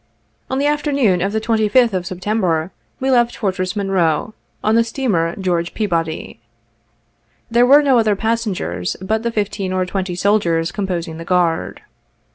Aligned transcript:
Otf 0.49 0.57
the 0.57 0.65
afterno6n 0.65 1.23
of 1.23 1.31
the 1.31 1.39
25th 1.39 1.93
of 1.93 2.07
September, 2.07 2.71
we 2.99 3.11
left 3.11 3.37
For 3.37 3.51
tress 3.51 3.75
Monroe, 3.75 4.33
on 4.63 4.73
the 4.73 4.83
steamer 4.83 5.35
George 5.35 5.75
Peabody. 5.75 6.39
There 7.51 7.67
were 7.67 7.83
no 7.83 7.99
other 7.99 8.15
passengers, 8.15 8.95
bat 8.99 9.21
the 9.21 9.31
fifteen 9.31 9.71
or 9.71 9.85
twenty 9.85 10.15
soldiers 10.15 10.71
com 10.71 10.87
posing 10.87 11.17
the 11.19 11.23
guard. 11.25 11.83